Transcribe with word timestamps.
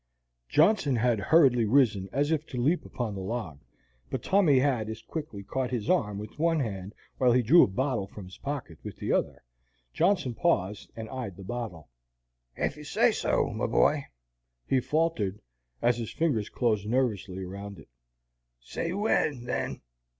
Johnson 0.49 0.95
had 0.95 1.19
hurriedly 1.19 1.63
risen 1.65 2.09
as 2.11 2.31
if 2.31 2.47
to 2.47 2.57
leap 2.57 2.85
upon 2.85 3.13
the 3.13 3.21
log, 3.21 3.59
but 4.09 4.23
Tommy 4.23 4.57
had 4.57 4.89
as 4.89 5.03
quickly 5.03 5.43
caught 5.43 5.69
his 5.69 5.91
arm 5.91 6.17
with 6.17 6.39
one 6.39 6.59
hand 6.59 6.95
while 7.19 7.33
he 7.33 7.43
drew 7.43 7.61
a 7.61 7.67
bottle 7.67 8.07
from 8.07 8.25
his 8.25 8.39
pocket 8.39 8.79
with 8.83 8.97
the 8.97 9.11
other. 9.13 9.43
Johnson 9.93 10.33
paused, 10.33 10.89
and 10.95 11.07
eyed 11.09 11.37
the 11.37 11.43
bottle. 11.43 11.87
"Ef 12.57 12.77
you 12.77 12.83
say 12.83 13.11
so, 13.11 13.51
my 13.51 13.67
boy," 13.67 14.07
he 14.65 14.79
faltered, 14.79 15.39
as 15.83 15.99
his 15.99 16.09
fingers 16.11 16.49
closed 16.49 16.87
nervously 16.89 17.43
around 17.43 17.77
it; 17.77 17.89
"say 18.59 18.93
'when,' 18.93 19.43
then." 19.45 19.81